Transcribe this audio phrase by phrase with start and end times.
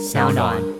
[0.00, 0.79] 小暖。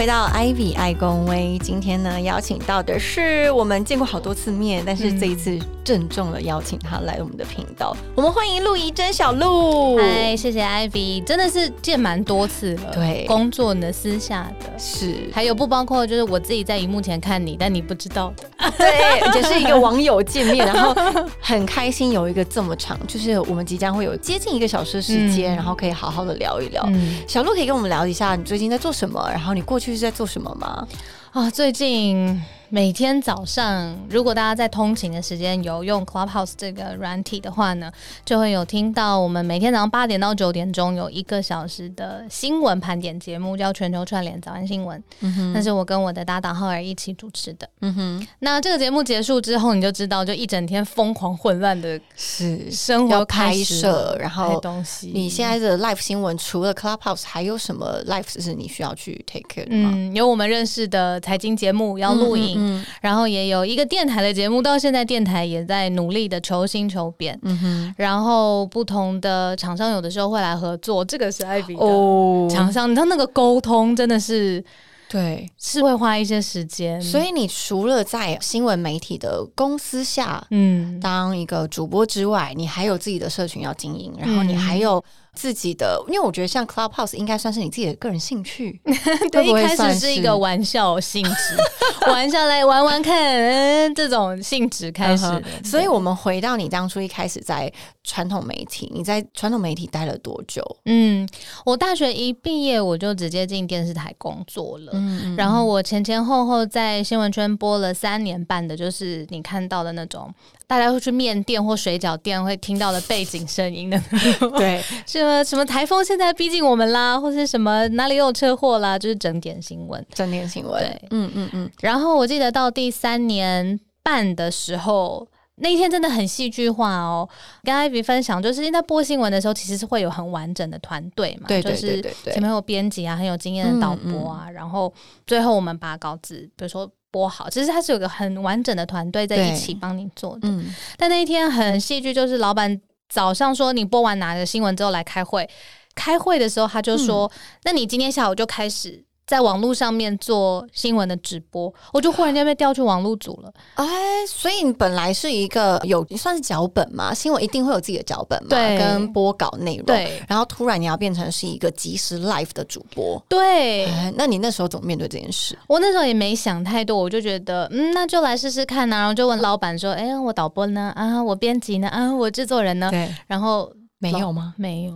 [0.00, 1.58] 回到 Ivy 爱公威。
[1.62, 7.94] 今天呢，邀请到的是我们见过好多次面，但是这一次郑重的邀请他来我们的频道。
[8.14, 9.98] 我们欢迎陆怡珍小陆。
[9.98, 12.94] 嗨，谢谢 Ivy，真的是见蛮多次了。
[12.94, 18.72] 对工作呢，私下的，是，还有不包括就是我自己在荧幕前看你，但你不知道的。
[18.78, 20.96] 对，而且是一个网友见面，然后
[21.42, 26.82] 很开心有一个这么长，就是我们即将会有接近一个小时的时间，嗯然后可以好好的聊一聊。
[26.86, 30.86] 嗯小陆可以跟我们聊一下你最近在做什么，然后你过去是在做什么吗？
[31.32, 37.90] 啊，最近每天早上，如果大家在通勤的时间有用 Clubhouse 这个软体的话呢，
[38.24, 45.02] 就会有听到我们每天早上八点到九点钟有一个小时的新闻盘点节目，叫全球串联早安新闻。
[45.18, 47.68] 嗯哼，那是我跟我的搭档浩儿一起主持的。
[47.80, 52.70] 嗯哼，那这个节目结束之后，你就知道，就一整天疯狂混乱的是。
[52.70, 55.10] 生活要拍摄然后拍东西。
[55.12, 59.90] 你现在的 Life 新闻除了 Clubhouse，还有什么 live 是你需要去 take care 的吗？
[59.92, 62.59] 嗯，有我们认识的财经节目要录影，嗯
[63.00, 67.38] 然后也有一个电台的节目，到现在电台也在努力的求新求变。
[67.42, 72.48] 嗯哼，然后不同的厂商有的时候会来合作，这个是艾比的哦。
[72.50, 74.62] 厂商，你知道那个沟通真的是
[75.08, 84.58] 对，是会花一些时间，所以你除了在新闻媒体的公司下嗯，当一个主播之外，你还有自己的社群要经营，然后你嗯。
[84.58, 88.80] 还有自己的，因为我觉得像 Clubhouse 应该算是你自己的个人兴趣，
[89.30, 91.56] 对，一开始是一个玩笑性质，
[92.10, 95.24] 玩笑来玩玩看，嗯，这种性质开始。
[95.64, 97.72] 所以，我们回到你当初一开始在
[98.02, 100.62] 传统媒体，你在传统媒体待了多久？
[100.86, 101.28] 嗯，
[101.64, 104.90] 我大学一毕业我就直接进电视台工作了。
[104.94, 110.32] 嗯，然后我前前后后在新闻圈播了三年半的，就是你看到的那种，
[110.70, 114.00] 大家会去面店或水饺店会听到的背景声音的，
[114.56, 120.06] 对，什么什么台风现在逼近我们啦，或是什么哪里有车祸啦，就是整点新闻。
[120.14, 121.08] 整点新闻，对。
[121.10, 125.26] 嗯嗯嗯，然后我记得到第三年半的时候。
[125.62, 127.28] 那一天真的很戏剧化哦，
[127.64, 134.90] 跟艾比分享，就是因播新闻的时候，其实是会有很完整的团队嘛，对对就是前面有编辑啊，很有经验的导播啊，然后
[135.26, 140.48] 最后我们把稿子，比如说播好，其实他是有个很完整的团队在一起帮你做的。
[140.48, 145.48] 嗯，但那一天很戏剧，就是老板早上说你播完哪个新闻之后来开会，
[145.94, 149.04] 开会的时候他就说，嗯那你今天下午就开始。
[149.30, 153.52] 在网络上面做新闻的直播，我就忽然间被调去网络组了。
[153.74, 153.86] 哎，
[154.26, 165.56] 所以你本来是一个有算是脚本嘛，新闻一定会有自己的脚本嘛，对跟播稿内容，对然后突然你要变成是一个即时 live 的主播，对，哎，那你那时候怎么面对这件事？
[165.68, 170.92] 我那时候也没想太多，我就觉得，嗯，那就来试试看呐、然后就问老板说，哎、我导播呢？
[170.96, 171.86] 啊，我编辑呢？
[171.86, 172.90] 啊，我制作人呢？
[172.90, 174.54] 对，然后没有吗？
[174.56, 174.92] 没有，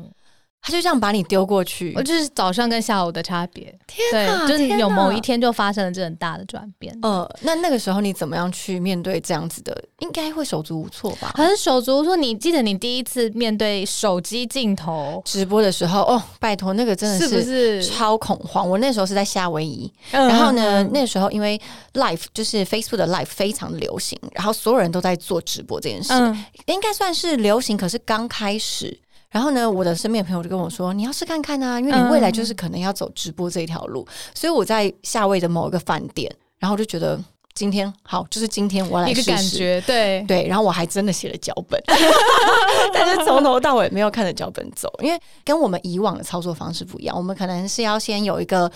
[0.67, 3.65] 他就这样把你丢过去我，就是早上跟下午的差别。
[4.11, 6.99] 对，就是有某一天就发生了这很大的转变。
[7.03, 9.79] 呃，那那个时候你怎么样去面对这样子的？
[9.99, 11.33] 应该会手足无措吧？
[11.35, 17.85] 很手足无措，你记得你第一次面对手机镜头直播的时候，哦，拜托，那个真的是不是？
[17.85, 18.67] 超恐慌。
[18.67, 21.61] 我那时候是在夏威夷，然然后呢，那时候因为
[21.93, 28.99] live 就是 Facebook 的 live 非常流行，然后所有人都在做直播这件事，嗯，应该算是流行，可是刚开始。
[29.35, 34.07] 然后呢，我的身边的朋友就跟我说：“你要试看看啊，因为你未来就是可能要走直播这一条路。
[34.33, 37.19] 所以我在夏威夷的某一个饭店，然后我就觉得
[37.53, 39.31] 今天好，就是今天我要来一个试试。
[39.33, 41.83] 感觉，对，对，然后我还真的写了脚本，
[42.95, 47.17] 但是从头到尾没有看着脚本走，因为跟我们以往的操作方式不一样。
[47.17, 48.71] 我们可能是要先有一个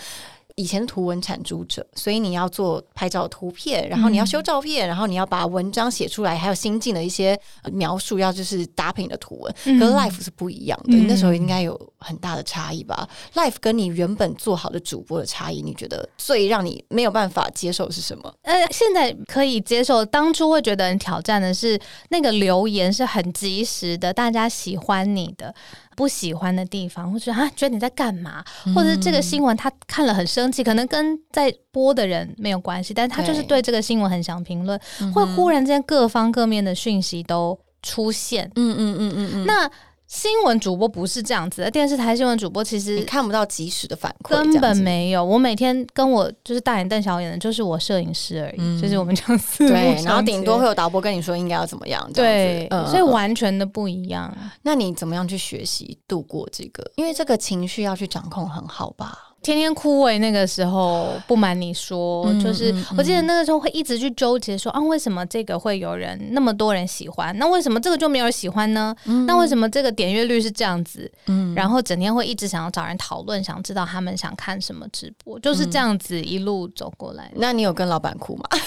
[0.59, 9.55] 以前图文产出者，所以你要做拍照图片，然后你要修照片，然后你要把文章写出来，还有新进的一些呃描述，要就是搭配你的图文。
[9.63, 18.33] 嗯可是 life 是不一样的，嗯你那时候应该有很大的差异吧？life 跟你原本做好的主播的差异，你觉得最让你没有办法接受的是什么？
[18.41, 21.79] 呃，现在可以接受，当初会觉得很挑战的是
[22.09, 25.55] 那个留言是很及时的，大家喜欢你的，
[25.99, 28.41] 不喜欢的地方，或者啊觉得你在干嘛，
[28.73, 33.61] 或者是这个新闻他看了很生气，可能跟在播的人没有关系，但是他就是对。
[33.61, 34.79] 这个新闻很想评论，
[35.13, 38.49] 会忽然间各方各面的讯息都出现。
[38.55, 39.69] 嗯嗯嗯嗯嗯，那
[40.09, 45.23] 新闻主播不是这样子的，电视台新闻主播其你实看不到及时的反馈，根本没有。
[45.23, 54.35] 我每天跟我就是大眼瞪小眼的，就是我摄影师而已，嗯就是我们这样子对，然后顶多会有导播跟你说应该要怎么样，对，嗯所以完全的不一样。
[54.63, 56.91] 那你怎么样去学习度过这个？
[56.95, 59.28] 因为这个情绪要去掌控很好吧？
[59.41, 67.37] 天天哭诶、那个时候不瞒你说，嗯就是嗯我记得那个时候会一直去纠结说啊，为什么这个会有人那么多人喜欢？
[67.37, 68.95] 那为什么这个就没有人喜欢呢？
[69.25, 71.11] 那为什么这个点阅率是这样子？
[71.27, 77.35] 嗯然后整天会一直想要找人讨论，想知道他们想看什么直播，就是这样子一路走过来的。
[77.35, 78.43] 那你有跟老板哭吗？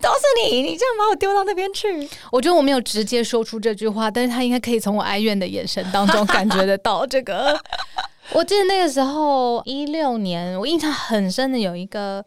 [0.00, 2.08] 都是你，你这样把我丢到那边去。
[2.30, 7.58] 我觉得我没有直接说出这句话，但是他应该可以从我哀怨的眼神当中感觉得到这个。
[8.32, 12.24] 我记得那个时候一六年，我印象很深的有一个，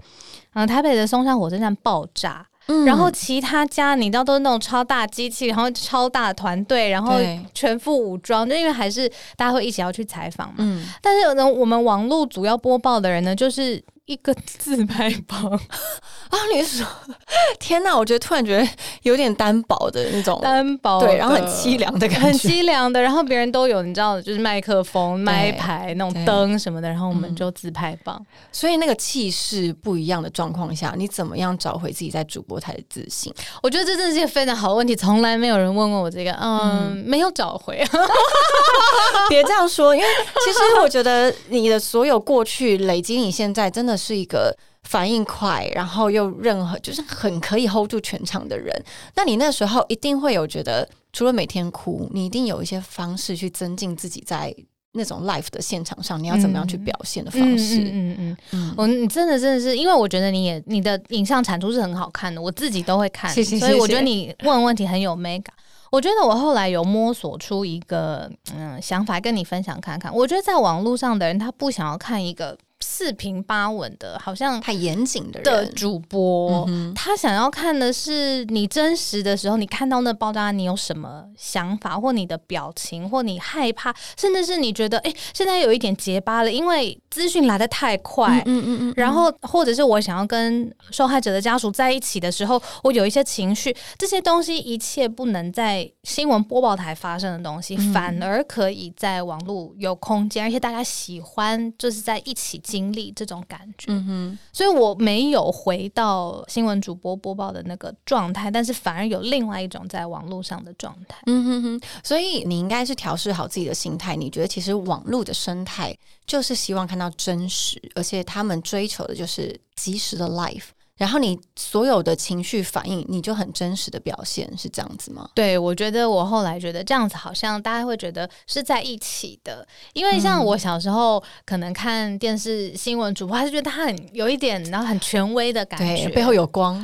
[0.53, 7.15] 嗯、台北的松山火车站爆炸，嗯然后其他家你知道都是那种超大机器，然后超大的团队，然后
[7.53, 9.07] 全副武装，就因为还是
[9.37, 10.55] 大家会一起要去采访嘛。
[10.57, 15.59] 嗯，但是呢，我们网络主要播报的人呢，就是一个 自拍棒，
[16.33, 16.83] 啊，你说，
[17.59, 17.95] 天哪！
[17.95, 18.67] 我觉得突然觉得
[19.03, 28.19] 有点单薄的那种，单薄对，然后很凄凉的感觉，很凄凉的，然后别人都有你知道，就是麦克风、 麦牌那种灯什么的，然后我们嗯就自拍棒。
[28.51, 33.31] 所以那个气势不一样的状况下，你怎么样找回自己在主播台的自信？
[33.61, 37.83] 我觉得这真的是一个非常好的问题，从来没有人问过我这个，嗯，没有找回。
[39.29, 40.07] 别这样说，因为
[40.43, 48.71] 其实我觉得你的所有过去累积，你现在真的是一个反应快，然后又任何就是很可以 hold 住全场的人。
[49.15, 54.53] 那你那时候一定会有觉得，除了每天哭，你一定有一些方式去增进自己在
[54.91, 57.79] 那种 live 的现场上，你要怎么样去表现的方式。
[57.79, 65.55] 嗯嗯嗯，嗯我你真的真的是，因为我觉得你也你的影像产出是很好看的，我自己都会看，谢谢所以我觉得你问问题很有美感。
[65.89, 70.11] 我觉得我后来有摸索出一个嗯想法，跟你分享看看。
[70.13, 88.41] 我觉得在网络上的人，他不想要看一个四平八稳的，好像太严谨的人，的主播，嗯他想要看的是你真实的时候，你看到那爆炸，你有什么想法，或你的表情，或你害怕，甚至是你觉得，哎、现在有一点结巴了，因为资讯来的太快。
[88.45, 88.63] 嗯。
[88.65, 97.93] 嗯嗯，然后，或者是我想要跟受害者的家属在一起的时候，我有一些情绪，这些东西一切不能在新闻播报台发生的东西，嗯。
[97.93, 103.85] 反而可以在网络有空间，而且大家喜欢就是在一起经历这种感觉。
[103.89, 111.21] 嗯哼，所以我没有回到新闻主播播报的那个状态，但是反而有另外一种在网络上的状态。
[111.27, 114.15] 嗯哼哼，所以你应该是调试好自己的心态。
[114.15, 120.69] 你觉得其实网络的生态就是希望看到真实，而且他们追求的就是及时的 life。
[121.03, 125.27] 然后你所有的情绪反应，你就很真实的表现，是这样子吗？
[125.35, 136.81] 对，我觉得我后来觉得这样子好像大家会觉得是在一起的，因为像我小时候可能看电视新闻主播，还是觉得他很有一点，然后很权威的感觉，对，背后有光。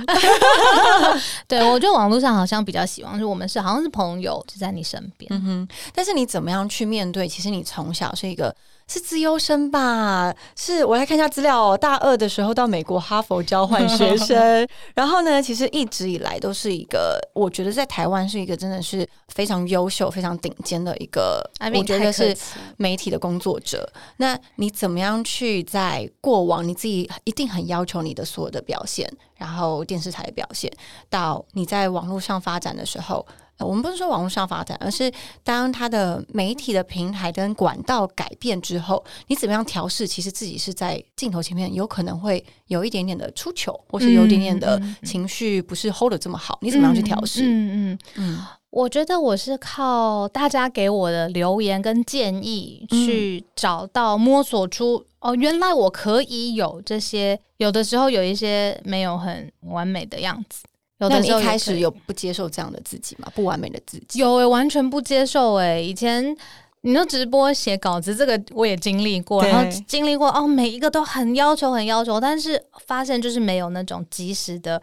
[1.48, 5.30] 对我觉得网络上好像比较喜欢，就是我们是好像是朋友，就在你身边。
[5.32, 7.26] 嗯哼，但是你怎么样去面对？
[7.26, 8.54] 其实你从小是一个
[8.90, 10.36] 是自优生吧？
[10.56, 11.78] 是我来看一下资料哦。
[11.78, 22.36] 大二的时候到美国哈佛交换学生， 然后呢，其实一直以来都是一个，我觉得在台湾是一个真的是非常优秀、非常顶尖的一个，我觉得是
[22.78, 23.88] 媒体的工作者。
[24.18, 30.72] 那你怎么样去在过往你自己一定很要求你的所有的表现，然后电视台的表现，
[31.12, 33.24] 到你在网络上发展的时候？
[33.60, 35.12] 呃我们不是说网络上发展，而是
[35.44, 40.08] 当它的媒体的平台跟管道改变之后，你怎么样调试？
[40.08, 47.44] 其实自己是在镜头前面，有可能会有一点点的出糗，或是有一点点的情绪不是 hold 的这么好，你怎么样去调试？
[47.44, 48.40] 嗯嗯嗯嗯
[48.72, 60.64] 我觉得我是靠大家给我的留言跟建议嗯去找到摸索出、哦，原来我可以有这些，有的时候有一些没有很完美的样子，
[61.00, 63.32] 有那你一开始有不接受这样的自己吗？
[63.36, 64.20] 不完美的自己？
[64.20, 66.36] 有诶、完全不接受诶、以前。
[66.82, 74.82] 你说直播写稿子，这个我也经历过，然后经历过哦，每一个都很要求，很要求，但是发现就是没有那种及时的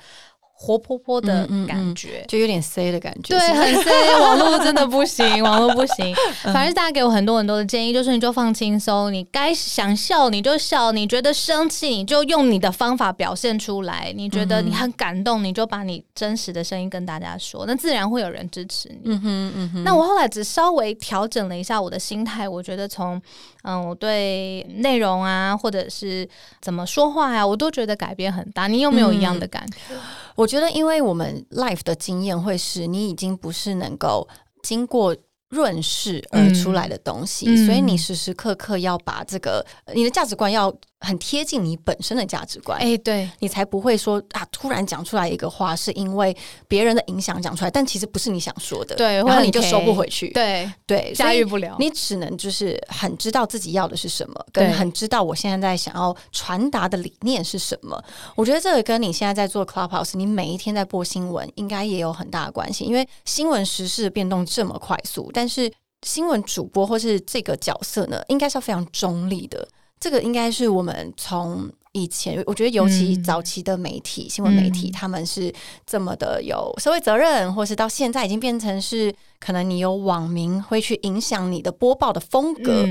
[0.58, 2.24] 活泼泼的嗯嗯嗯感觉。
[2.26, 3.38] 就有点 C 的感觉。
[3.38, 6.14] 对，很 C，网络真的不行， 网络不行。
[6.44, 19.10] 反正大家给我很多很多的建议，就是你就放轻松，你该想笑你就笑，你觉得生气你就用你的方法表现出来，你觉得你很感动，你就把你真实的声音跟大家说，那自然会有人支持你。
[19.12, 23.20] 嗯哼嗯哼，那我后来只稍微调整了一下我的心态，我觉得从
[23.62, 26.26] 嗯我对内容啊，或者是
[26.62, 28.66] 怎么说话呀、我都觉得改变很大。
[28.66, 29.94] 你有没有一样的感觉？
[30.34, 34.28] 我觉得，因为我们 life 的经验会是你已经不是能够
[34.62, 35.16] 经过
[35.48, 42.78] 润饰而出来的东西，嗯所以你时时刻刻要把这个呃你的价值观要很贴近你本身的价值观。
[42.80, 46.34] 哎，对，你才不会说啊，突然讲出来一个话，是因为
[46.66, 51.76] 别人的影响讲出来，但其实不是你想说的，对，然后你就收不回去，对对，驾驭不了。
[51.78, 58.02] 你只能就是很知道自己要的是什么，跟很知道我现在在想要传达的理念是什么。
[58.34, 65.70] 我觉得这个跟你现在在做 Clubhouse，你每一天在播新闻，应该也有很大的关系，因为新闻时事变动这么快速，但是
[66.06, 69.68] 新闻主播或是这个角色呢，应该是要非常中立的。
[70.00, 75.52] 这个应该是我们从以前，我觉得尤其早期的媒体、新闻媒体，他们是
[75.86, 79.14] 这么的有社会责任，或是到现在已经变成是。
[79.38, 82.86] 可能你有网民会去影响你的播报的风格，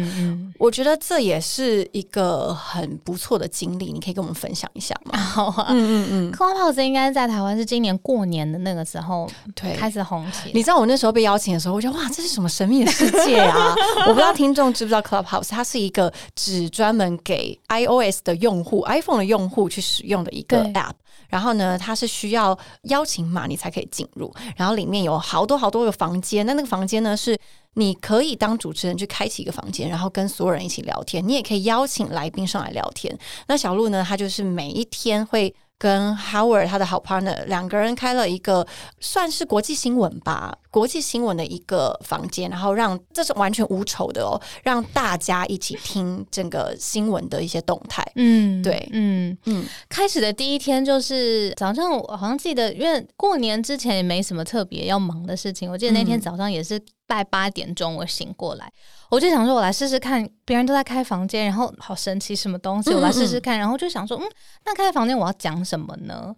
[0.60, 5.18] 我觉得这也是一个很不错的经历，你可以跟我们分享一下吗？
[5.20, 10.52] 好啊，嗯嗯嗯，Clubhouse 应该在台湾是今年过年的那个时候对开始红起。
[10.54, 13.76] 你知道我那时候被邀请的时候，我觉得哇，这是什么神秘的世界啊！
[14.08, 20.92] 我不知道听众知不知道 Clubhouse，它是一个只专门给 iOS 的用户、iPhone 的用户去使用的一个 App。
[21.30, 26.46] 然后呢，它是需要邀请码你才可以进入，然后里面有好多好多个房间。
[26.46, 27.38] 那那个房间呢，是
[27.74, 31.28] 你可以当主持人去开启一个房间，然后跟所有人一起聊天。
[31.28, 33.18] 你也可以邀请来宾上来聊天。
[33.48, 35.54] 那小鹿呢，他就是每一天会。
[35.78, 38.66] 跟 Howard 他的好 partner 两个人开了一个
[39.00, 48.06] 算是国际新闻吧，国际新闻的一个房间，然后让这是完全无酬的哦，让大家一起听整个新闻的一些动态。
[48.16, 49.66] 嗯，对，嗯嗯。
[49.90, 56.82] 开始的第一天就是早上，我好像记得，因为过年之前也没什么特别要忙的事情，我记得那天早上也是。
[57.08, 58.72] 拜八点钟，我醒过来，
[59.10, 64.24] 我就想说，我来试试看，别人都在开房间，然后好神奇，什么东西，我来试试看，然后就想说，嗯，
[64.66, 66.36] 那开房间我要讲什么呢？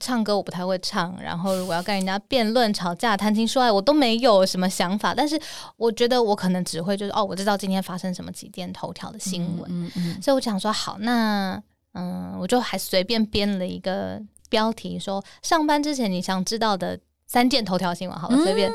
[0.00, 5.12] 唱歌我不太会唱，然后如果要跟人家辩论、吵架、谈情说爱，我都没有什么想法。
[5.12, 5.40] 但是
[5.76, 11.60] 我觉得我可能只会就是哦，我知道今天发生什么几点头条的新闻，嗯嗯，所以我想说，好，那
[11.94, 16.96] 嗯，我就还随便编了一个标题，说上班之前你想知道的
[17.26, 18.72] 三件头条新闻，好了，随便。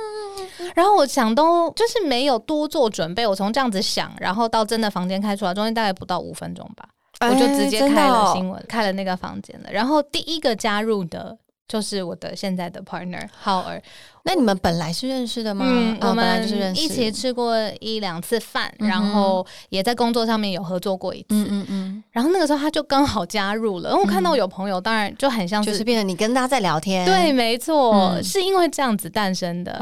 [0.76, 6.88] 然后我想都就是没有多做准备，我从这样子想，然后到真的房间开出来，中间大概不到五分钟吧，
[7.22, 9.70] 我就直接开了新闻，开了那个房间了。
[9.72, 13.82] 然后第一个加入的就是我的现在的 partner 浩儿。
[14.26, 15.66] 那你们本来是认识的吗？
[15.68, 21.26] 嗯，我们一起吃过一两次饭，然后也在工作上面有合作过一次。
[21.32, 22.04] 嗯嗯嗯。
[22.10, 27.06] 然后那个时候他就刚好加入了，然后看到有朋友，当然就很像就是变成你跟他在聊天。
[27.06, 29.78] 对，没错，是因为这样子诞生的。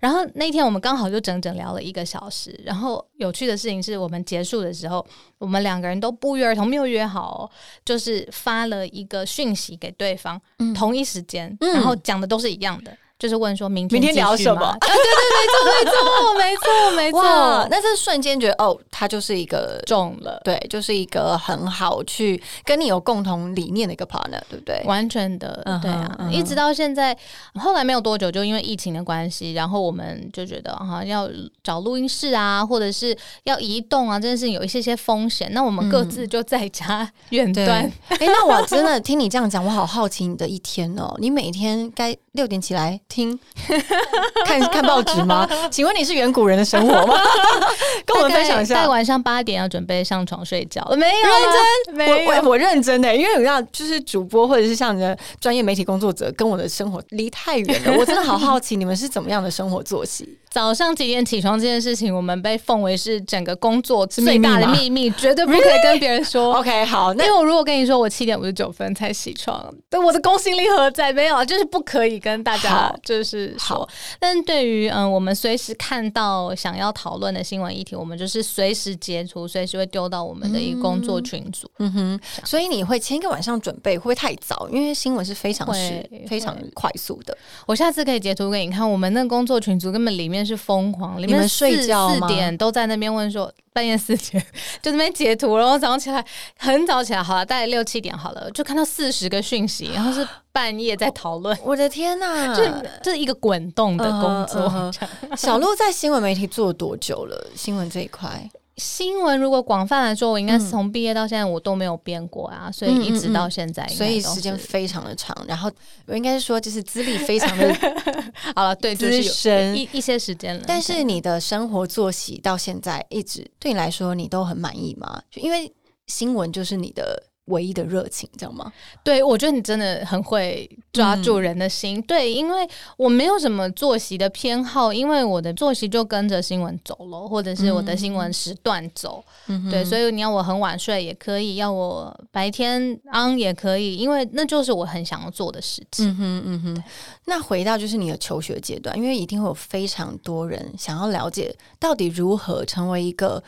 [0.00, 2.58] 然后那天我们刚好就整整聊了一个小时。
[2.64, 5.04] 然后有趣的事情是我们结束的时候，
[5.36, 7.50] 我们两个人都不约而同没有约好，
[7.84, 10.40] 就是发了一个讯息给对方，
[10.74, 12.96] 同一时间，然后讲的都是一样的。
[13.18, 14.66] 就是问说明天明天聊什么？
[14.66, 17.68] 啊对对对，没错没错没错没错。
[17.70, 24.82] 那这瞬间觉得哦，他就是一个中了，对，就是一个很好去跟你有共同理念的一个 partner，对不对？
[24.84, 26.28] 完全的，对啊。
[26.30, 27.16] 一直到现在，
[27.54, 31.30] 后来没有多久，就因为疫情的关系，然后我们就觉得哈，要
[31.62, 35.50] 找录音室啊，或者是要移动啊，这件事情有一些些风险。
[35.52, 37.68] 那我们各自就在家远端。
[38.08, 41.14] 哎，那我真的听你这样讲，我好好奇你的一天哦。
[41.18, 43.00] 你每天该六点起来。
[43.08, 43.38] 听
[44.44, 45.48] 看看报纸吗？
[45.70, 47.14] 请问你是远古人的生活吗？
[48.04, 48.74] 跟我们分享一下。
[48.74, 51.52] 在晚上八点要准备上床睡觉，没有认
[51.86, 57.96] 真，没有我认真的，因为你知道就是主播或者是像你的专业媒体工作者，跟我的生活离太远了。
[57.98, 60.38] 我真的好好奇你们是怎么样的生活作息。
[60.54, 66.54] 早上几点起床这件事情，我们被奉为是整个工作最大的秘密，绝对不可以跟别人说。
[66.62, 71.12] OK，好，因为我如果跟你说我七点五十九分才起床，对我的公信力何在？
[71.12, 72.94] 没有，就是不可以跟大家。
[73.02, 73.88] 就是说，
[74.20, 81.68] 但对于嗯，我们随时看到想要讨论的新闻议题，我们就是随时截图，随时会丢到我们的一个工作群组。
[81.80, 84.68] 嗯哼，所以你会前一个晚上准备，会不会太早？
[84.70, 87.36] 因为新闻是非常是非常快速的。
[87.66, 93.52] 我下次可以截图给你看，我们那个工作群组根本里面是疯狂，你们睡觉四点都在那边问说。
[93.74, 94.40] 半夜四点
[94.80, 96.24] 就那边截图，然后早上起来
[96.56, 101.58] 很早起来，好了，大概六七点好了，就看到四十个讯息，然后是半夜在讨论。
[101.64, 102.72] 我的天哪，这
[103.02, 104.92] 这是一个滚动的工作。
[105.36, 107.48] 小鹿在新闻媒体做多久了？
[107.56, 108.48] 新闻这一块？
[108.76, 115.36] 新闻如果广泛来说，我应该是从毕业到现在我都没有变过啊，所以一直到现在，所以时间非常的长。
[115.46, 115.70] 然后
[116.06, 117.72] 我应该是说，就是资历非常的
[118.56, 120.64] 好了，对，资深一一些时间了。
[120.66, 125.22] 但是你的生活作息到现在一直对你来说，你都很满意吗？
[125.30, 125.72] 就因为
[126.08, 128.72] 新闻就是你的唯一的热情，知道吗？
[129.02, 132.00] 对，我觉得你真的很会抓住人的心。
[132.02, 139.22] 对，因为我没有什么作息的偏好，因为我的作息就跟着新闻走了，或者是我的新闻时段走。
[139.70, 146.08] 对，所以你要我很晚睡也可以，要我白天安也可以，因为那就是我很想要做的事情。
[146.08, 146.84] 嗯哼，嗯哼。
[147.26, 153.42] 那回到就是你的求学阶段，因为一定会有非常多人想要了解到底如何成为一个。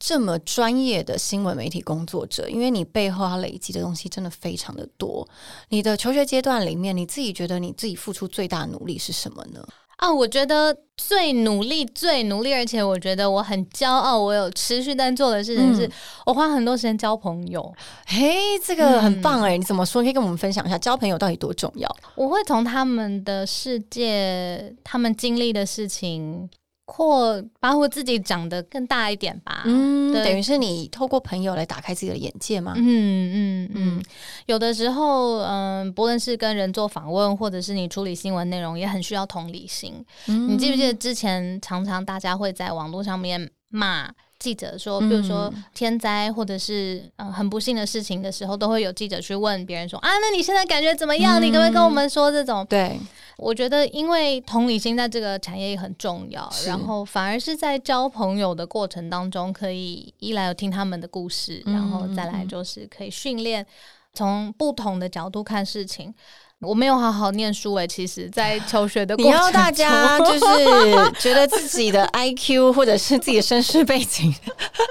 [0.00, 5.28] 这么专业的新闻媒体工作者，因为你背后要累积的东西真的非常的多。
[5.68, 9.62] 你的求学阶段里面，你自己觉得你自己付出最大努力是什么呢？
[9.98, 15.90] 啊，我觉得最努力、最努力，而且我觉得我很骄傲，我有持续在做的事情，是
[16.24, 17.70] 我花很多时间交朋友。
[18.06, 19.58] 嘿，这个很棒哎！
[19.58, 20.02] 你怎么说？
[20.02, 21.94] 可以跟我们分享一下交朋友到底多重要？
[22.14, 26.48] 我会从他们的世界、他们经历的事情。
[26.92, 32.74] 或把我自己长得更大一点吧，嗯，等于是你透过朋友来打开自己的眼界嘛？
[32.76, 34.02] 嗯嗯嗯，
[34.46, 40.04] 有的时候，嗯，不论是跟人做访问，或者是你处理新闻内容，也很需要同理心。
[40.26, 51.40] 你记不记得之前常常大家会在网络上面骂记者说，比如说天灾或者是嗯很不幸的事情的时候，都会有记者去问别人说啊，那你现在感觉怎么样？
[51.40, 52.66] 你可不可以跟我们说这种？
[52.68, 52.98] 对。
[53.36, 63.64] 我觉得，因为同理心在这个产业也很重要，然后反而是在交朋友的过程当中，可以一来有听他们的故事，然后再来就是可以训练
[64.12, 66.14] 从不同的角度看事情。
[66.60, 74.30] 我没有好好念书诶，其实，在求学的过程，你要大家就是 觉得自己的 I Q 或者是自己的身世背景，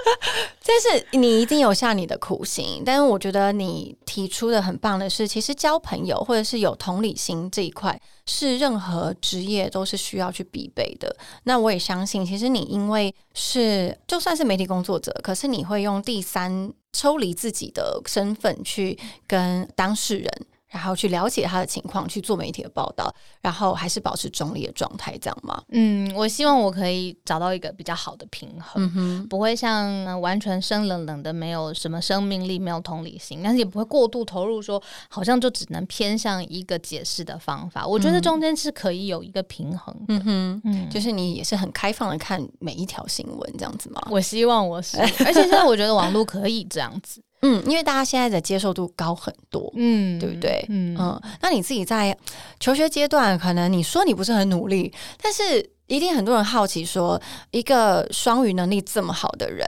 [0.66, 2.82] 但是你一定有下你的苦心。
[2.84, 11.16] 但是我觉得你提出的很棒的是，其实交朋友或者是有同理心这一块，是任何职业都是需要去必备的。
[11.44, 18.98] 那我也相信，其实你因为是就算是媒体工作者，可是你会用第三抽离自己的身份去
[19.28, 20.28] 跟当事人。
[20.70, 23.12] 然后去了解他的情况，去做媒体的报道，
[23.42, 25.60] 然后还是保持中立的状态，这样吗？
[25.70, 37.86] 嗯，我希望我可以找到一个比较好的平衡，不会像完全生冷冷的，没有什么生命力，没有同理心，但是也不会过度投入，说好像就只能偏向一个解释的方法。
[37.86, 44.00] 我觉得中间是可以有一个平衡的，嗯，就是你也是很开放的看每一条新闻这样子吗？
[44.10, 47.20] 我希望我是，而且现在我觉得网络可以这样子。
[47.42, 50.64] 嗯，因为大家现在的接受度高很多，嗯，对不对？
[50.68, 52.16] 嗯嗯，那你自己在
[52.60, 59.66] 求学阶段，可能你说你不是很努力，但是一定很多人好奇，说一个双语能力这么好的人，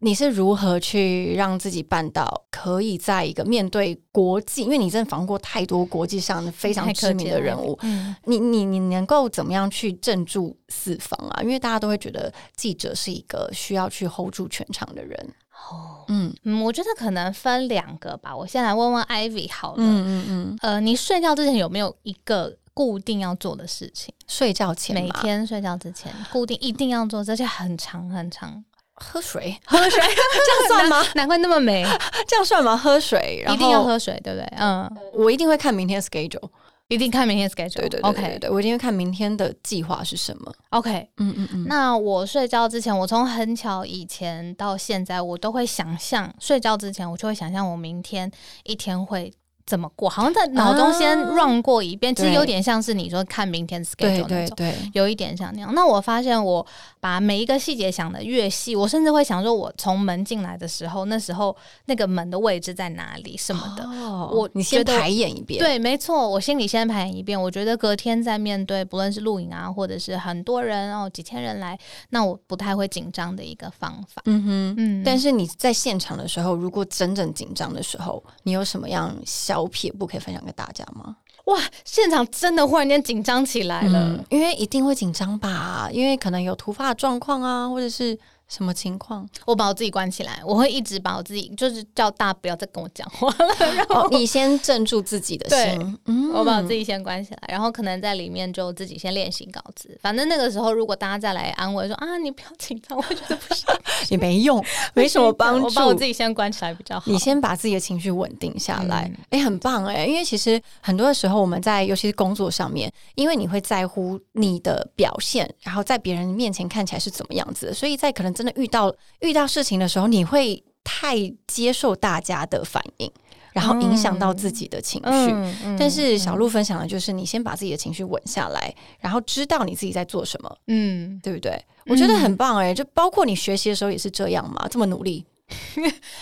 [0.00, 4.62] 你是如何去让自己办到可以在一个面对国际？
[4.62, 11.40] 因为你真的访过太多国际上的非常知名的人物，嗯，你你你能够怎么样去镇住四方啊？
[11.42, 15.34] 因为大家都会觉得记者是一个需要去 hold 住全场的人。
[15.70, 18.34] 哦，嗯嗯，我觉得可能分两个吧。
[18.34, 24.14] 我先来问问 Ivy 好了，嗯嗯嗯，呃，你睡觉之前有没有一个固定要做的事情？
[24.26, 28.64] 睡觉前，每天睡觉之前固定一定要做，而且很长很长。
[29.00, 31.04] 喝水， 喝水， 这样算吗？
[31.14, 31.84] 难怪那么美，
[32.26, 32.76] 这样算吗？
[32.76, 34.44] 喝水，然后一定要喝水，对不对？
[34.58, 36.48] 嗯，我一定会看明天 schedule。
[36.88, 41.64] 一定看明天 schedule，对对，OK，对我一定会看明天的计划是什么，OK，嗯嗯嗯。
[41.68, 48.30] 那我睡觉之前，我从很巧以前到现在，我都会想象睡觉之前，我就会想象我明天
[48.64, 49.32] 一天会。
[49.68, 50.08] 怎么过？
[50.08, 54.56] 好像在脑中先 run 过一遍，其实有点像是你说看明天 schedule 那种，
[54.94, 55.74] 有一点像那样。
[55.74, 56.66] 那我发现我
[56.98, 61.54] 把每一个细节想的越细，我甚至会想说，我从门进来的时候，那时候
[61.84, 63.86] 那个门的位置在哪里什么的。
[64.34, 67.38] 我你先排演一遍，对，没错，我心里先排演一遍。
[67.38, 71.78] 我觉得隔天在面对不论是录影啊，或者是很多人哦几千人来，
[72.08, 74.22] 那我不太会紧张的一个方法。
[74.24, 75.02] 嗯哼，嗯。
[75.04, 79.57] 但是你在现场的时候，如果真正紧张的时候，你有什么样小？
[79.58, 81.16] 小撇步可以分享给大家吗？
[81.44, 88.18] 哇，现场真的忽然间紧张起来了，因为一定会紧张吧，因为可能有突发状况啊，或者是。
[88.48, 89.28] 什么情况？
[89.44, 93.54] 我把我自己关起来，我会一直把我自己，就是叫大家不要再跟我讲话了。
[93.76, 99.98] 然后你先镇住自己的心，嗯我把我自己先关起来，然后可能在里面就自己先练习稿子。
[100.00, 103.66] 反正那个时候，如果大家再来安慰说啊，你不要紧张，我觉得不是，
[104.08, 105.64] 也没用，没什么帮助。
[105.66, 107.10] 我把我自己先关起来比较好。
[107.10, 110.06] 你先把自己的情绪稳定下来，哎，很棒哎。
[110.06, 118.37] 因为其实很多的时候，我们在尤其是工作上面，因为你会在乎你的表现，然后在别人面前看起来是怎么样子，所以在可能。
[118.38, 121.16] 真的遇到遇到事情的时候，你会太
[121.48, 123.10] 接受大家的反应，
[123.52, 125.76] 然后影响到自己的情绪。
[125.76, 131.60] 但是小鹿分享的就是，你先把自己的情绪稳下来，然后知道你自己在做什么，嗯，对不对？
[131.86, 135.26] 我觉得很棒哎，就包括你学习的时候也是这样嘛， 这么努力。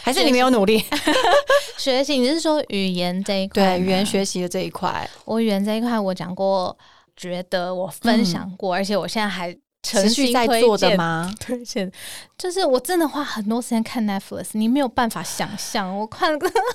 [0.03, 0.83] 还是你没有努力？
[1.77, 3.77] 学习，你是说语言这一块？
[3.77, 6.77] 对语言学习的这一块，我语言这一块我讲过，
[7.17, 9.55] 觉得我分享过，而且我现在还
[9.87, 10.97] 持持续在做的？
[10.97, 11.33] 吗？
[11.39, 11.91] 推荐
[12.37, 16.33] 就是我真的花很多时间看 Netflix，你没有办法想象，我看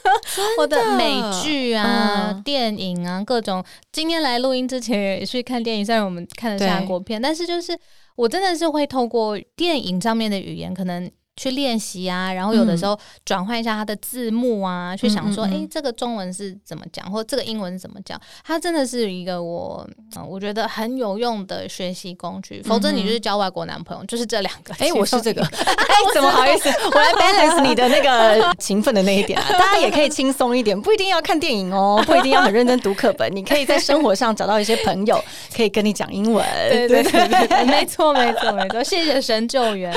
[0.57, 3.63] 我的美剧啊、嗯电影啊，各种。
[3.91, 7.77] 今天来录音之前也去看电影，虽然我们看的是对韩国片，但是就是
[8.15, 11.11] 我真的是会透过电影上面的语言，可能。
[11.41, 18.19] 去练习啊，然后有的时候转换一下它的字幕啊，去想说，嗯嗯嗯诶，这个中文是怎么讲，或这个英文是怎么讲？
[18.45, 19.83] 它真的是一个我，
[20.15, 22.61] 呃我觉得很有用的学习工具。
[22.61, 24.71] 否则你就是交外国男朋友，就是这两个。
[24.77, 26.69] 哎、我是这个， 哎，怎么好意思？
[26.69, 29.45] 我来 balance 你的那个勤奋的那一点啊。
[29.57, 35.19] 大家也可以轻松一点，不一定要看电影哦，不一定要很认真读课本，你可以在生活上找到一些朋友，
[35.55, 36.45] 可以跟你讲英文。
[36.69, 39.91] 对对对对对，没错没错没错，谢谢神救援。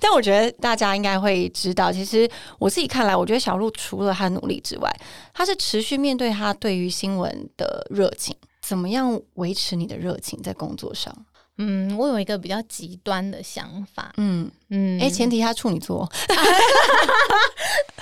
[0.00, 2.28] 但我觉得大家应该会知道，其实
[2.58, 4.90] 我自己看来，我觉得小鹿除了他努力之外，
[5.32, 8.34] 他是持续面对他对于新闻的热情。
[8.62, 11.14] 怎么样维持你的热情在工作上？
[11.58, 14.12] 嗯，我有一个比较极端的想法。
[14.16, 16.10] 嗯，嗯，哎、前提他处女座，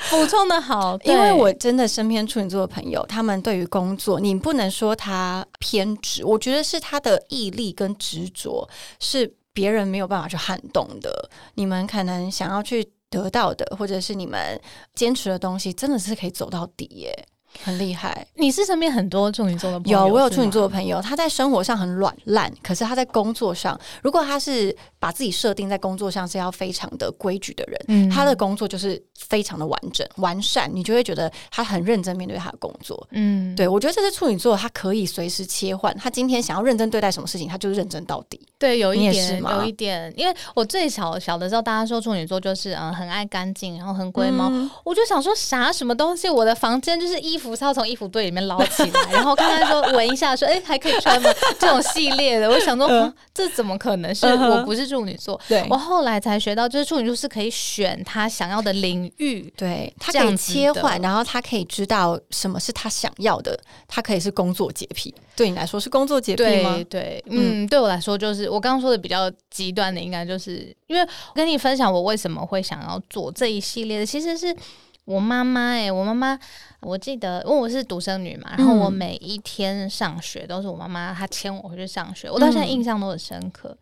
[0.09, 8.67] 补充的好，因为我真的身边处女座的朋友，他们对于工作，你不能说他偏执，我觉得是他的毅力跟执着
[9.01, 11.31] 是别人没有办法去撼动的。
[11.55, 14.61] 你们可能想要去得到的，或者是你们
[14.95, 17.27] 坚持的东西，真的是可以走到底耶，
[17.63, 18.27] 很厉害。
[18.35, 33.07] 你是身边很多处女座的朋友，有，我有处女座的朋友，他在生活上很软烂，可是他在工作上，如果他是把自己设定在工作上是要非常的规矩的人，嗯他的工作就是非常的完整完善，你就会觉得他很认真面对他的工作。
[33.11, 35.97] 嗯，对，我觉得这是处女座，他可以随时切换。
[35.97, 38.41] 他今天想要认真对待什么事情，他就是认真到底。
[38.59, 44.49] 对，有一点是有一点，因为我最小小的时候，大家说处女座就是嗯、呃很爱干净，然后很龟毛。
[44.49, 46.29] 嗯我就想说啥什么东西？
[46.29, 51.31] 我的房间就是衣服是要从衣服堆里面捞起来，然后看看说闻一下说，哎、还可以穿吗？
[51.59, 55.41] 这种系列的，我想说，这怎么可能是嗯我不是处女座？
[55.49, 59.53] 对我后来才学到，就是处女座是可以选他想要的领域。
[59.57, 63.59] 对他可以切换，然后他可以知道什么是他想要的。
[63.89, 66.85] 他可以是工作洁癖，对你来说是工作洁癖吗对？
[66.85, 74.55] 对，嗯，对我来说就是我刚刚说的比较极端的，应该就是因为我跟你分享我为什么会想要做这一系列的，其实是
[75.05, 76.39] 我妈妈哎、我妈妈
[76.81, 83.77] 我记得，因为我是独生女嘛，然后我嗯每一天上学都是我妈妈她牵我回去上学，我到现在嗯印象都很深刻。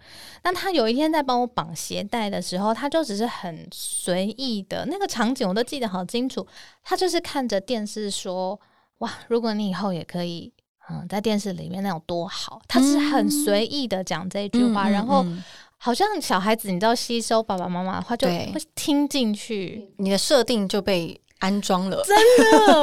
[0.44, 6.46] 那她有一天在帮我绑鞋带的时候，她就只是很随意的那个场景，我都记得好清楚。
[6.82, 8.58] 她就是看着电视说
[8.98, 10.52] ：“哇，如果你以后也可以。”
[10.92, 15.40] 嗯，在电视里面那有多好，她是很随意的讲这一句话，然后嗯
[15.82, 22.04] 好像小孩子你知道吸收爸爸妈妈的话，就会听进去，你的设定就被安装了。
[22.04, 22.14] 真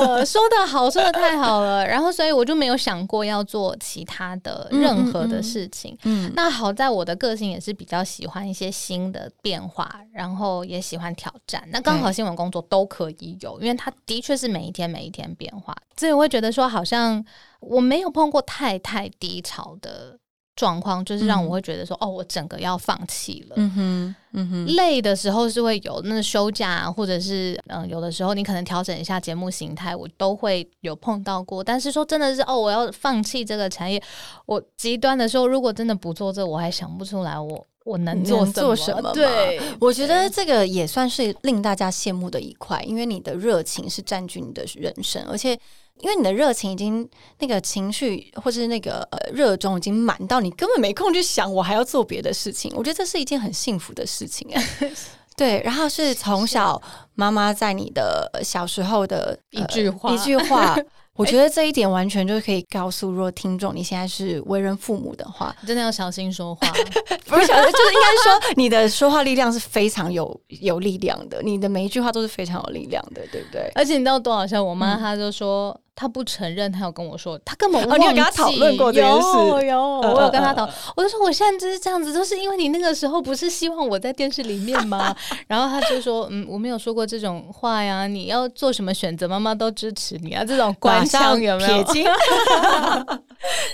[0.10, 1.86] 的说的好，说的太好了。
[1.88, 5.96] 然后，所以我就没有想过要做其他的任何的事情。
[6.06, 11.64] 嗯，那好在我的个性也是比较喜欢一些新的变化，然后也喜欢挑战。
[11.68, 17.24] 那刚好新闻工作都可以有，因为它的确是每一天每一天变化，所以我会觉得说，好像
[17.60, 20.18] 我没有碰过太太低潮的
[20.58, 23.54] 状况，就是让我会觉得说，哦，我整个要放弃了。
[23.58, 31.64] 嗯哼，嗯哼，累的时候是会有那休假啊、或者是嗯、呃有的时候你可能调整一下节目形态，我都会有碰到过。
[31.64, 34.02] 但是说真的是哦，我要放弃这个产业，
[34.48, 45.58] 我极端的时候，如果真的不做这，我还想不出来我我能做能做什么对，我觉得这个也算是令大家羡慕的一块，因为你的热情是占据你的人生，而且
[46.02, 47.08] 因为你的热情已经
[47.40, 52.72] 那个情绪或是那个呃热衷已经满到你根本没空去想我还要做别的事情。
[52.76, 54.64] 我觉得这是一件很幸福的事情哎、
[55.36, 56.82] 对，然后是从小
[57.16, 60.78] 妈妈在你的呃小时候的、呃一句话一句话。
[61.18, 66.68] 我觉得这一点完全就可以告诉，如果听众你现在是为人父母的话，真的要小心说话。
[67.26, 73.68] 不是小，就是应该说你的说话力量是非常有有力量的，你的每一句话都是非常有力量的，对不对？
[73.74, 74.64] 而且你知道多好笑？
[74.64, 75.76] 我妈嗯她就说。
[76.00, 85.16] 她不承认，他有跟我说，他根本哦你有跟她忘记讨论过这件事有有，嗯我有跟她嗯讨，我就说我现在就是这样子，都是因为你那个时候不是希望我在电视里面吗？
[85.48, 91.84] 然后他就说，嗯，我没有说过这种话呀，你要做什么选择，妈妈都支持你啊，这种官马上腔有没有？
[91.84, 92.06] 撇清。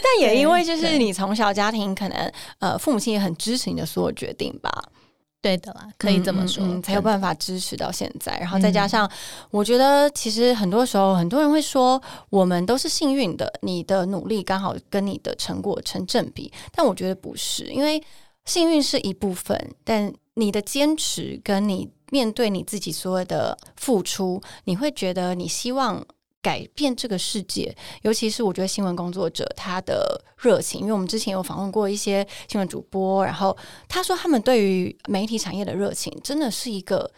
[0.02, 4.72] 但也因为就是你从小家庭可能呃父母亲也很支持你的所有决定吧，
[5.44, 8.36] 对的啦，可以这么说，嗯嗯嗯才有办法支持到现在。
[8.40, 9.10] 然后再加上，
[9.52, 18.02] 我觉得其实很多时候很多人会说我们都是幸运的，你的努力刚好跟你的成果成正比，但我觉得不是，因为
[18.46, 26.02] 幸运是一部分，但你的坚持跟你面对你自己所有的付出，你会觉得你希望
[26.44, 37.10] 改变这个世界，尤其是我觉得新闻工作者他的热情，因为我们之前有访问过一些新闻主播，然后他说他们对于媒体产业的热情真的是一个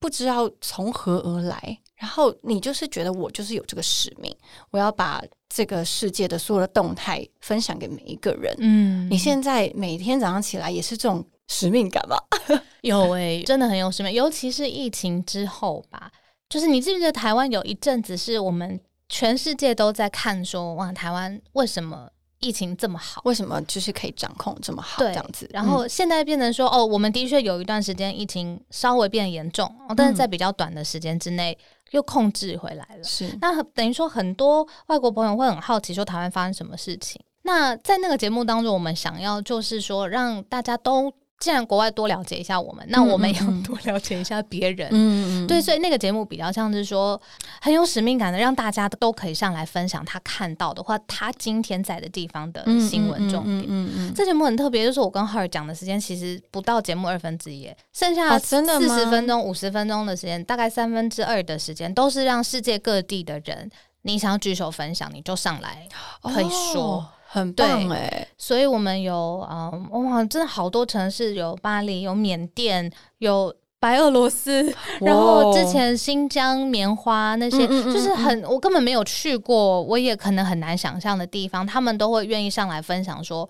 [0.00, 1.78] 不知道从何而来。
[1.96, 4.34] 然后你就是觉得我就是有这个使命，
[4.70, 8.56] 我要把这个世界的所有的动态分享给每一个人。
[8.58, 12.16] 嗯你现在每天早上起来也是这种使命感吧？
[12.80, 16.10] 有诶、真的很有使命，尤其是疫情之后吧。
[16.50, 22.10] 就是你记不记得台湾有一阵子是我们全世界都在看说，哇，台湾为什么
[22.40, 23.22] 疫情这么好？
[23.24, 24.98] 为什么就是可以掌控这么好？
[24.98, 31.56] 这样子，然后现在变成说，哦，我们的确有一段时间疫情稍微变严重，哦但是在比较短的时间之内
[31.92, 33.04] 又控制回来了嗯。
[33.04, 37.22] 是那等于说，很多外国朋友会很好奇，说台湾发生什么事情。
[37.42, 44.90] 那在那个节目当中，我们想要就是说，让大家都既然国外多了解一下我们，那我们也要多了解一下别人。
[44.92, 47.20] 嗯对，所以那个节目比较像是说
[47.62, 53.64] 很有使命感的，让大家都可以上来分享他看到的或他今天在的地方的新闻重点。
[53.66, 63.70] 嗯嗯这节目很特别，就是我跟浩尔讲的时间其实不到节目二分之一，剩下四十分钟、五十分钟的时间，大概三分之二的时间都是让世界各地的人，
[64.02, 65.88] 你想要举手分享，你就上来
[66.22, 66.96] 可以说。
[66.96, 73.54] 哦很棒对哎，所以我们有嗯，哇，真的好多城市，有巴黎，有缅甸，有。
[73.82, 83.48] 白俄罗斯，然后之前新疆棉花那些，嗯嗯嗯就是很我根本没有去过，我也可能很难想象的地方，他们都会愿意上来分享说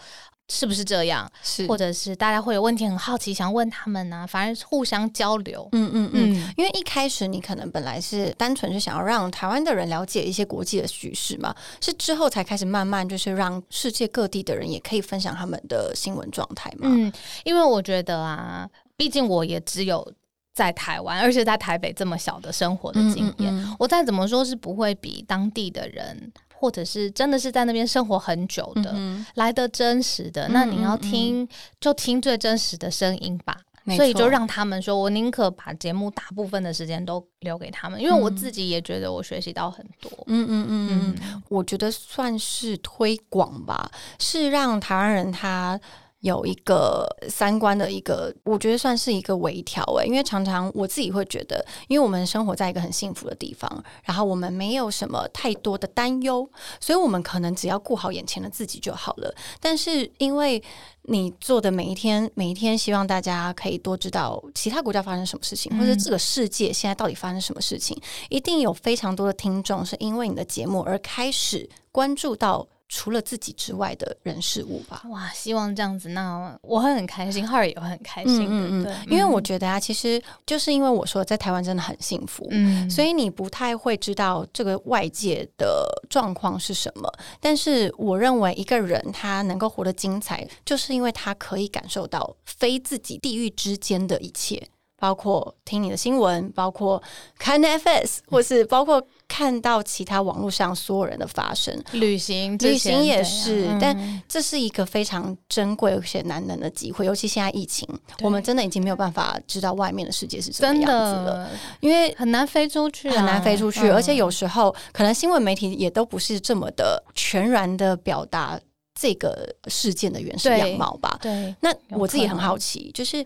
[0.51, 5.69] 是不是这样，是或者是大家会有问题很好奇想问他们呢、反正互相交流。
[5.73, 6.35] 嗯嗯嗯。
[6.35, 16.89] 嗯，因为一开始你可能本来是单纯是想要让台湾的人了解一些国际的局势嘛，是之后才开始慢慢就是让世界各地的人也可以分享他们的新闻状态嘛。
[16.91, 17.13] 嗯，
[17.45, 20.13] 因为我觉得啊，毕竟我也只有
[20.53, 30.47] 在台湾，而且在台北这么小的生活的经验，嗯嗯我再怎么说是不会比当地的人，或者是真的是在那边生活很久的、嗯来的真实的。
[30.49, 31.49] 嗯那你要嗯听，
[31.81, 33.57] 就听最真实的声音吧。
[33.97, 40.11] 所以就让他们说，我宁可把节目大部分的时间都留给他们，因为我自己也觉得我学习到很多。
[40.27, 45.81] 嗯嗯嗯嗯，嗯，我觉得算是推广吧，是让台湾人他。
[46.21, 56.49] 有一个三观的一个，我觉得算是一个微调诶，因为常常我自己会觉得，因为我们生活在一个很幸福的地方，然后我们没有什么太多的担忧，
[56.81, 59.35] 所以我们可能只要顾好眼前的自己就好了。
[59.61, 60.63] 但是因为
[61.05, 66.01] 你做的每一天，每一天希望大家可以多知道其他国家发生什么事情，或者嗯。
[66.01, 67.97] 这个世界现在到底发生什么事情，
[68.31, 75.03] 一定有非常多的听众是因为你的节目而开始关注到除了自己之外的人事物吧。
[75.11, 78.47] 哇，希望这样子，那我会很开心，浩尔也会很开心的。
[78.51, 87.09] 嗯嗯对，因为我觉得啊，其实就是因为我说在台湾真的很幸福，嗯，所以你不太会知道这个外界的状况是什么。
[87.39, 94.69] 但是我认为一个人他能够活得精彩，就是因为他可以感受到非自己地域之间的一切。
[94.99, 97.03] 包括听你的新闻，包括
[97.39, 103.79] 看 FS，或是包括看到其他网络上所有人的发声，旅行之旅行也是嗯。
[103.81, 107.89] 但这是一个非常珍贵而且难能的机会，尤其现在疫情，
[108.23, 113.95] 我们真的已经没有办法知道外面的世界是什么样子了，的因为很难飞出去啊、很难飞出去，嗯。
[113.95, 118.59] 而且有时候可能新闻媒体也都不是这么的全然的表达
[118.99, 121.17] 这个事件的原始样貌吧。
[121.23, 123.19] 对那我自己很好奇，就是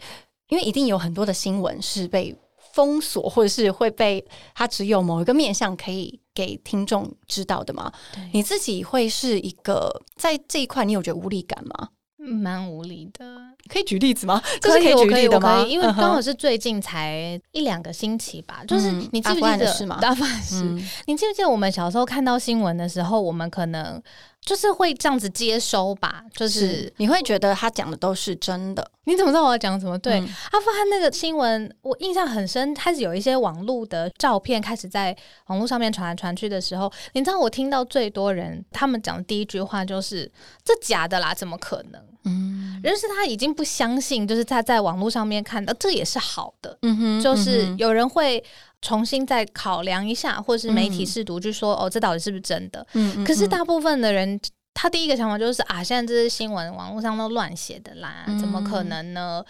[0.48, 2.36] 因为一定有很多的新闻是被
[2.74, 7.92] 封锁，或者是会被它只有某一个面向可以给听众知道的吗？
[8.12, 11.90] 对你自己会是一个在这一块，你有觉得无力感吗？
[12.18, 13.24] 蛮无力的。
[13.68, 14.42] 可以举例子吗？
[14.60, 15.62] 这是可以，我举例的吗？
[15.62, 20.62] 可以，因为刚好是最近才一两个星期吧，就是嗯你记不记得的事吗阿富汗事？
[20.64, 24.02] 嗯你记不记得我们小时候看到新闻的时候，我们可能
[24.44, 26.22] 就是会这样子接收吧？
[26.35, 29.98] 就是你会觉得他讲的都是真的，你怎么知道我要讲什么？
[29.98, 32.74] 对，嗯阿富汗那个新闻，我印象很深。
[32.74, 40.30] 开始有一些网络的照片开始在网络上面传来传去的时候，你知道我听到最多人他们讲的第一句话就是
[40.62, 46.76] “这假的啦，怎么可能？”嗯人是他已经不相信，就是他在网络上面看到，这也是好的。
[46.83, 48.42] 嗯哼就是有人会
[48.85, 52.87] 重新再考量一下，或是媒体嗯试读，就说、哦，这到底是不是真的？
[52.92, 54.38] 嗯嗯可是大部分的人，
[54.75, 59.42] 他第一个想法就是啊，现在这些新闻网络上都乱写的啦，怎么可能呢？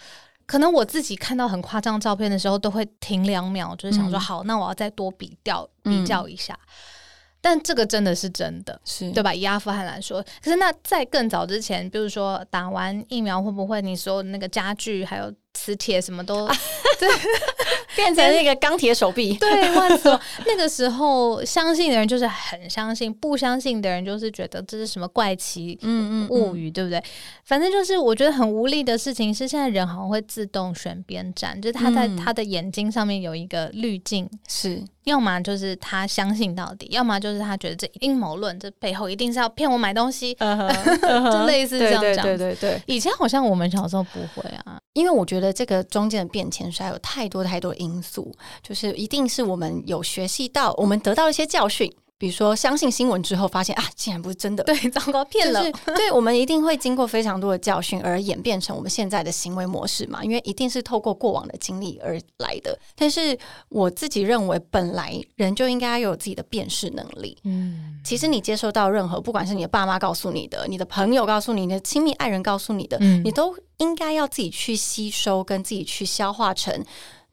[0.45, 6.57] 可能我自己看到很夸张照片的时候，都会停两秒，就是想说，嗯好，那我要再多比较嗯比较一下。
[7.41, 9.33] 但这个真的是真的，是对吧？
[9.33, 16.47] 以阿富汗来说，可是那在更早之前，比如说打完疫苗会不会你说那个家具还有磁铁什么都
[17.95, 19.33] 变成那个钢铁手臂。
[19.39, 27.01] 对，万磁王那个时候相信的人就是很相信，不相信的人就是觉得这是什么怪奇嗯物语，对不对？
[27.45, 42.25] 反正就是我觉得很无力的事情是，现在人好像会自动选边站，就是他在嗯他的眼睛上面有一个滤镜，是要么就是他相信到底，要么就是他觉得这阴谋论，这背后一定是要骗我买东西，就类似这样对讲。
[42.25, 51.93] 对对对，以前好像我们小时候不会啊，因为我觉得这个中间的变迁实在有太多太多因素，就是一定是我们有学习到，我们得到一些教训。
[52.17, 55.59] 比如说，相信新闻之后，发现啊，竟然不是真的，对，糟糕，骗了。
[55.59, 60.23] 就是对我们一定会经过非常多的教训，而演变成我们现在的行为模式嘛。
[60.23, 62.77] 因为一定是透过过往的经历而来的。
[62.95, 67.37] 但是我自己认为，本来人就应该有自己的辨识能力。
[67.43, 76.81] 嗯，其实你接收到任何，不管是你的爸妈告诉你的，你的朋友告诉你的，亲密爱人告诉你的，嗯你都应该要自己去吸收，跟自己去消化成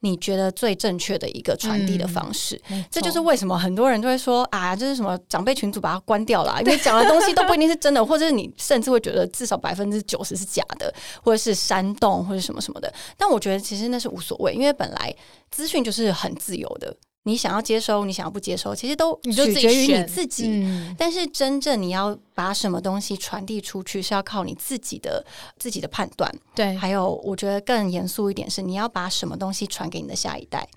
[0.02, 2.60] 你觉得最正确的一个传递的方式。
[2.68, 12.92] 没这就是为什么很多人都会说啊，这是什么长辈群组把它关掉了， 因为讲的东西都不一定是真的，或者是你甚至会觉得至少百分之九十是假的， 或者是煽动或者什么什么的。
[13.16, 15.14] 但我觉得其实那是无所谓，因为本来
[15.50, 20.48] 资讯就是很自由的，你想要接收，你想要不接收，其实都你就自己取决于你自己。
[20.48, 25.24] 嗯但是真正你要把什么东西传递出去，是要靠你自己的
[25.56, 26.32] 自己的判断。
[26.54, 30.68] 对，还有，我觉得更严肃一点是，你要把什么东西传给你的下一代。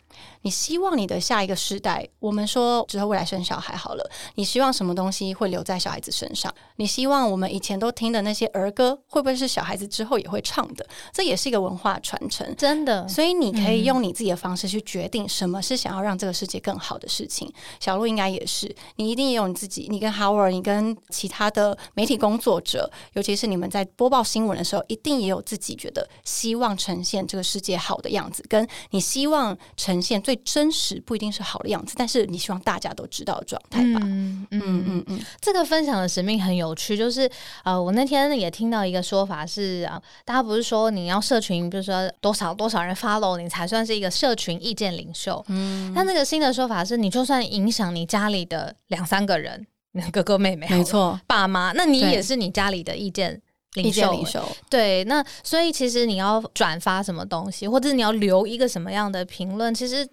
[0.41, 6.53] 你希望你的下一个世代，我们说之后未来生小孩好了，你希望什么东西会留在小孩子身上？
[6.75, 10.85] 你希望我们以前都听的那些儿歌，会不会是小孩子之后也会唱的？
[11.11, 12.55] 这也是一个文化传承。
[12.55, 17.51] 真的，所以你可以用你自己的方式去决定什么是想要让这个世界更好的事情。
[17.79, 33.99] 小鹿应该也是，你一定也有你自己，你跟 Howard，你跟其他的媒体工作者，尤其是你们在播报新闻的时候，一定也有自己觉得希望呈现这个世界好的样子，跟你希望呈现最真实，不一定是好的样子，但是你希望大家都知道的状态吧。
[34.03, 35.03] 嗯嗯嗯嗯。
[35.07, 37.29] 嗯，这个分享的使命很有趣，就是
[37.63, 45.43] 呃，我那天也听到一个说法是啊、大家不是说你要社群，比如说多少多少人 follow 你才算是一个社群意见领袖。
[45.47, 49.65] 嗯，但那个新的说法是，你就算影响你家里的两三个人，
[50.11, 53.41] 哥哥妹妹，没，错，爸妈，那你也是你家里的意见
[53.75, 54.11] 领意见袖。
[54.11, 60.05] 领袖，对，那所以其实你要转发什么东西，或者你要留一个什么样的评论，其实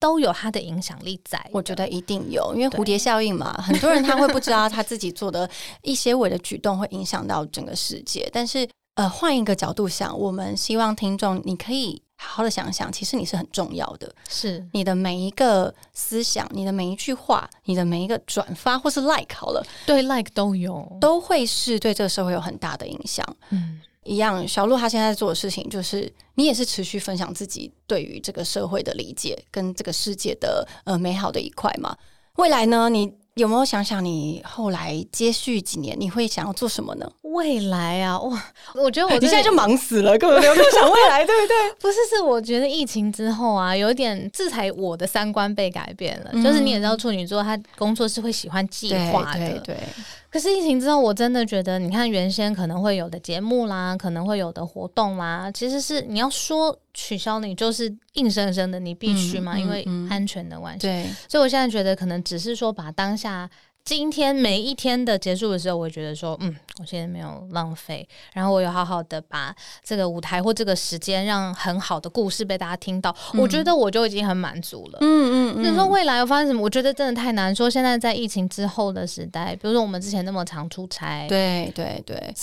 [0.00, 1.44] 都有它的影响力在。
[1.52, 5.48] 我觉得一定有，因为蝴蝶效应嘛，很多人他会不知道他自己做的
[5.82, 8.28] 一些微的举动会影响到整个世界。
[8.32, 14.12] 但是，呃，换一个角度想，我们希望听众你可以好好的想想，其实你是很重要的。
[14.28, 23.24] 是你的每一个思想，你的每一句话，你的每一个转发或是 like 好了，对 like 都有，都会是对这个社会有很大的影响。
[23.50, 31.96] 嗯，一样，小鹿他现在做的事情就是，你也是持续分享自己对于这个社会的理解跟这个世界的呃美好的一块嘛。
[32.34, 37.08] 未来呢，你有没有想想你后来接续几年你会想要做什么呢？
[37.22, 41.54] 未来啊，哇，我觉得我你现在就忙死了，根本没有想未来，对不对？
[41.80, 46.30] 不是，是我觉得疫情之后啊，有点制裁我的三观被改变了。
[46.32, 49.76] 嗯就是你也知道，处女座他工作是会喜欢计划的，对对对，
[50.30, 60.86] 可是疫情之后，我真的觉得，你看原先可能会有的节目啦，可能会有的活动啦，其实是你要说取消，你就是硬生生的，你必须嘛，嗯嗯因为嗯安全的关系。
[60.86, 63.48] 对，所以我现在觉得，可能只是说把当下。
[63.84, 74.98] 今天每一天的结束的时候，我会觉得说，嗯，我现在没有浪费，然后我有好好的把这个舞台或这个时间，让很好的故事被大家听到，我觉得我就已经很满足了。
[75.00, 76.60] 嗯嗯你说未来有发生什么？
[76.60, 77.70] 我觉得真的太难说。
[77.70, 82.34] 现在在疫情之后的时代，比如说我们之前那么常出差，对对对，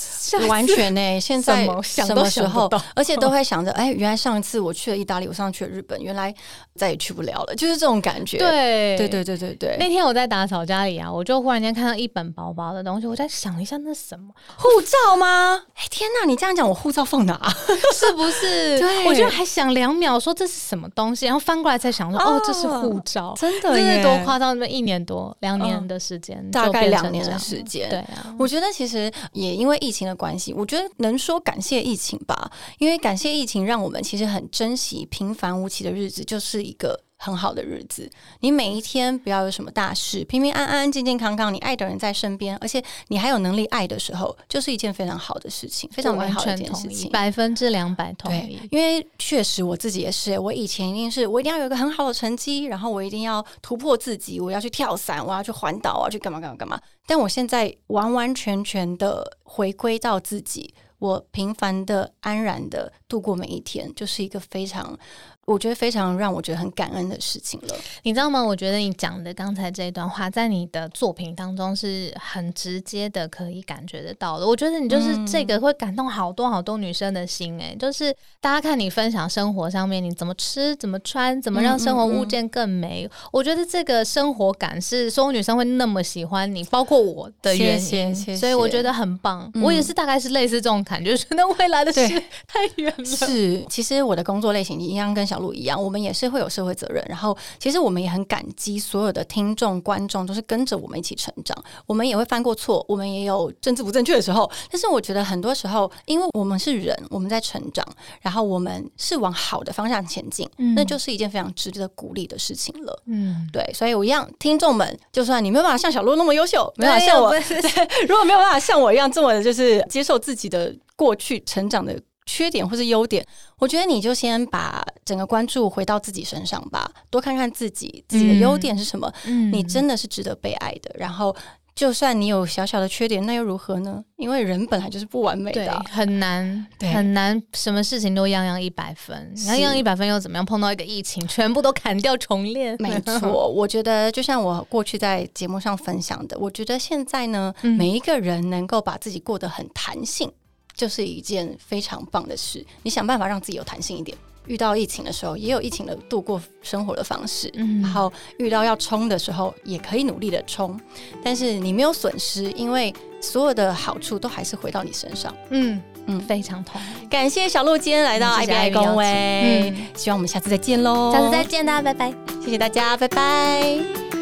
[0.48, 6.34] 完全呢、现在 什么时候 而且都会想着，哎，原来上一次我去了意大利，我上次去了日本，原来
[6.74, 8.36] 再也去不了了，就是这种感觉。
[8.38, 15.62] 对对对对对对，那天我在打扫家里啊，我就忽然间看到一本薄薄的东西，我在想一下那什么， 护照吗？
[15.76, 16.26] 哎，天哪！
[16.26, 17.40] 你这样讲，我护照放哪？
[17.94, 18.78] 是不是？
[18.80, 24.56] 对我就还想两秒，说这是什么东西，然后翻过来才想说，哦，哦这是护照，真这是多夸张！
[24.58, 37.05] 那么一年多、两年嗯的时间，大概两年的时间对啊，我觉得其实也因为疫情的关系，我觉得能说感谢疫情吧，因为感谢疫情，让我们其实很珍惜平凡无奇的日子，就是一个。
[37.18, 47.10] 很好的日子，你每一天不要有什么大事，平平安安、健健康康，你爱的人在身边，而且你还有能力爱的时候，就是一件非常好的事情，非常美完好的一件事情。
[47.10, 56.78] 百分之两百同意。，因为确实我自己也是，我以前一定是我一定要有一个很好的成绩，然后我一定要突破自己，我要去跳伞，我要去环岛，我要去干嘛干嘛干嘛。
[57.06, 64.98] 但我现在完完全全的回归到自己，我平凡的、安然的度过每一天，就是一个非常。
[65.46, 68.42] 我觉得非常让我觉得很感恩的事情了，你知道吗？
[68.42, 74.46] 我觉得你讲的刚才这一段话，在你的作品当中是很直接的，可以感觉得到的。
[74.46, 83.08] 我觉得你就是这个会感动好多好多女生的心，哎，就是大家看你分享生活上面你怎么吃、怎么穿、怎么让生活物件更美。
[83.30, 89.48] 我觉得这个生活感是所有女生会那么喜欢你，包括我的原因，所以我觉得很棒。
[89.62, 92.00] 我也是大概是类似这种感觉，觉得未来的事
[92.48, 93.04] 太远了。
[93.04, 95.35] 是，其实我的工作类型一样跟小。
[95.38, 97.04] 路一样，我们也是会有社会责任。
[97.08, 101.56] 然后，其实我们也很感激所有的听众、观众，都是跟着我们一起成长。
[101.86, 104.50] 我们也会犯过错，我们也有政治不正确的时候。
[104.70, 107.86] 但是，我觉得很多时候，因为我们是人，我们在成长，
[108.20, 113.02] 然后我们是往好的方向前进，那就是一件非常值得鼓励的事情了。
[113.06, 113.64] 嗯，对。
[113.74, 117.34] 所以，我一样，听众们，就算你没有办法像小鹿那么优秀，没有办法像我，
[118.08, 122.00] 如果没有办法像我一样这么就是接受自己的过去成长的。
[122.26, 123.24] 缺点或是优点，
[123.58, 129.10] 我觉得你就先把整个关注回到自己身上吧，多看看自己自己的优点是什么。
[129.24, 130.94] 嗯，你真的是值得被爱的。
[130.98, 131.34] 然后，
[131.74, 134.02] 就算你有小小的缺点，那又如何呢？
[134.16, 139.32] 因为人本来就是不完美的，很难，很难，什么事情都样样一百分。
[139.46, 140.44] 样样一百分又怎么样？
[140.44, 142.74] 碰到一个疫情，全部都砍掉重练。
[142.80, 150.32] 没 错，我觉得就像我过去在节目上分享的，我觉得现在呢，每一个人能够把自己过得很弹性。
[150.76, 152.64] 就是一件非常棒的事。
[152.82, 154.16] 你想办法让自己有弹性一点。
[154.46, 157.50] 遇到疫情的时候，也有疫情的度过生活的方式。
[157.54, 160.80] 嗯，然后遇到要冲的时候，也可以努力的冲。
[161.24, 165.34] 但是你没有损失，因为所有的好处都还是回到你身上。
[165.50, 167.06] 嗯嗯，非常同意。
[167.06, 169.04] 感谢小鹿今天来到 I B I 公威。
[169.04, 171.10] 嗯，希望我们下次再见喽。
[171.12, 172.14] 下次再见，大家拜拜。
[172.40, 174.15] 谢谢大家，拜拜。